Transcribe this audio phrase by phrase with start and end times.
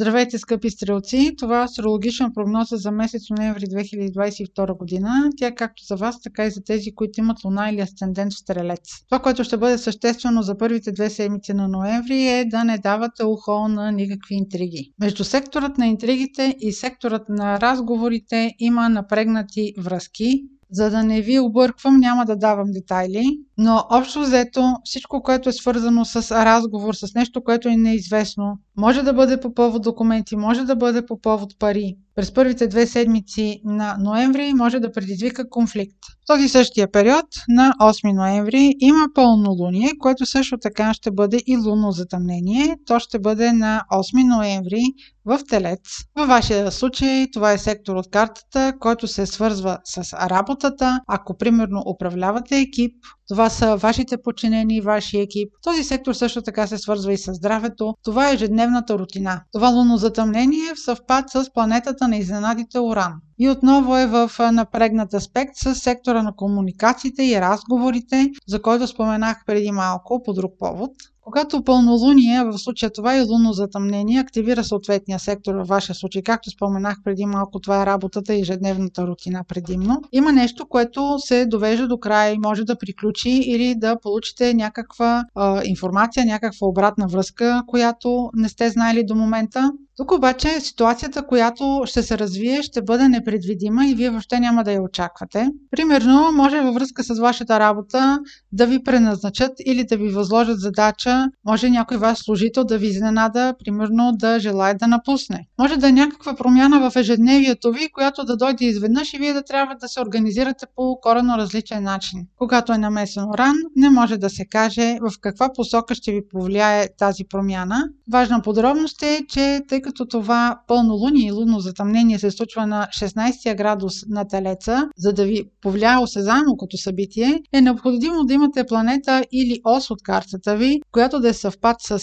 [0.00, 1.34] Здравейте, скъпи стрелци!
[1.38, 5.30] Това е астрологична прогноза за месец ноември 2022 година.
[5.36, 8.38] Тя е както за вас, така и за тези, които имат луна или асцендент в
[8.38, 9.04] стрелец.
[9.08, 13.24] Това, което ще бъде съществено за първите две седмици на ноември е да не давате
[13.24, 14.92] ухо на никакви интриги.
[15.00, 21.38] Между секторът на интригите и секторът на разговорите има напрегнати връзки, за да не ви
[21.38, 27.14] обърквам, няма да давам детайли, но общо взето всичко, което е свързано с разговор, с
[27.14, 31.58] нещо, което е неизвестно, може да бъде по повод документи, може да бъде по повод
[31.58, 31.96] пари.
[32.18, 35.98] През първите две седмици на ноември може да предизвика конфликт.
[36.22, 41.56] В този същия период на 8 ноември има пълнолуние, което също така ще бъде и
[41.56, 42.76] лунно затъмнение.
[42.86, 44.82] То ще бъде на 8 ноември
[45.28, 45.80] в Телец.
[46.16, 51.00] Във вашия случай това е сектор от картата, който се свързва с работата.
[51.08, 52.92] Ако примерно управлявате екип,
[53.28, 55.52] това са вашите подчинени вашия екип.
[55.62, 57.94] Този сектор също така се свързва и с здравето.
[58.04, 59.42] Това е ежедневната рутина.
[59.52, 63.20] Това лунно затъмнение в съвпад с планетата на изненадите Уран.
[63.38, 69.42] И отново е в напрегнат аспект с сектора на комуникациите и разговорите, за който споменах
[69.46, 70.90] преди малко по друг повод.
[71.28, 76.50] Когато пълнолуние, в случая това е лунно затъмнение, активира съответния сектор във вашия случай, както
[76.50, 80.02] споменах преди малко, това е работата и ежедневната рутина предимно.
[80.12, 85.24] Има нещо, което се довежда до края и може да приключи или да получите някаква
[85.34, 89.72] а, информация, някаква обратна връзка, която не сте знаели до момента.
[89.96, 94.72] Тук обаче ситуацията, която ще се развие, ще бъде непредвидима и вие въобще няма да
[94.72, 95.50] я очаквате.
[95.70, 98.18] Примерно, може във връзка с вашата работа
[98.52, 103.54] да ви преназначат или да ви възложат задача, може някой ваш служител да ви изненада,
[103.64, 105.46] примерно да желая да напусне.
[105.58, 109.42] Може да е някаква промяна в ежедневието ви, която да дойде изведнъж и вие да
[109.42, 112.26] трябва да се организирате по коренно различен начин.
[112.36, 116.88] Когато е намесено ран, не може да се каже в каква посока ще ви повлияе
[116.98, 117.84] тази промяна.
[118.12, 123.17] Важна подробност е, че тъй като това пълнолуние и лунно затъмнение се случва на 16
[123.56, 129.24] градус на Телеца, за да ви повлияе осезаемо като събитие, е необходимо да имате планета
[129.32, 132.00] или ос от картата ви, която да е съвпад с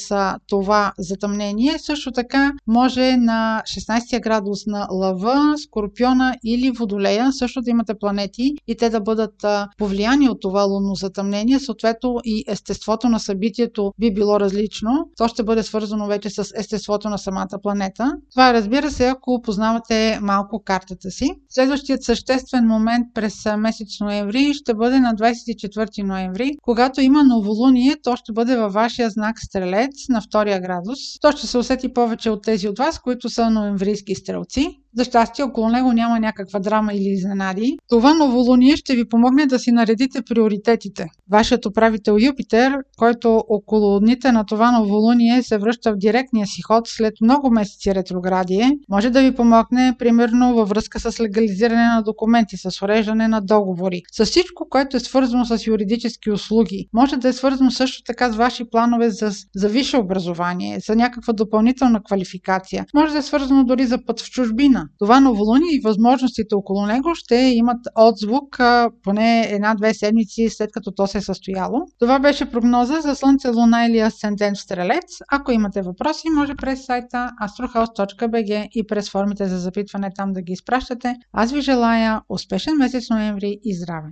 [0.48, 1.80] това затъмнение.
[1.80, 8.54] Също така може на 16 градус на Лъва, Скорпиона или Водолея също да имате планети
[8.68, 9.46] и те да бъдат
[9.78, 11.59] повлияни от това лунно затъмнение.
[11.59, 15.09] Съответно и естеството на събитието би било различно.
[15.18, 18.14] То ще бъде свързано вече с естеството на самата планета.
[18.31, 21.32] Това разбира се, ако познавате малко картата си.
[21.50, 28.16] Следващият съществен момент през месец ноември ще бъде на 24 ноември, когато има новолуние, то
[28.16, 31.00] ще бъде във вашия знак Стрелец на втория градус.
[31.22, 34.80] То ще се усети повече от тези от вас, които са ноемврийски стрелци.
[34.97, 37.78] За щастие, около него няма някаква драма или изненади.
[37.89, 41.07] Това новолуние ще ви помогне да си наредите приоритетите.
[41.31, 46.88] Вашият управител Юпитер, който около дните на това новолуние се връща в директния си ход
[46.88, 52.57] след много месеци ретроградие, може да ви помогне примерно във връзка с легализиране на документи,
[52.57, 56.88] с уреждане на договори, с всичко, което е свързано с юридически услуги.
[56.94, 61.33] Може да е свързано също така с ваши планове за, за висше образование, за някаква
[61.33, 62.85] допълнителна квалификация.
[62.94, 64.84] Може да е свързано дори за път в чужбина.
[65.00, 68.59] Това новолуние и възможностите около него ще имат отзвук
[69.03, 71.81] поне една-две седмици след като то се е състояло.
[72.00, 75.18] Това беше прогноза за Слънце, Луна или Асцендент в Стрелец.
[75.31, 80.53] Ако имате въпроси, може през сайта astrohouse.bg и през формите за запитване там да ги
[80.53, 81.16] изпращате.
[81.34, 84.09] Аз ви желая успешен месец ноември и здраве!